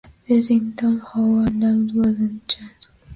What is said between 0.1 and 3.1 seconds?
Visiting Toynbee Hall, Addams was enchanted.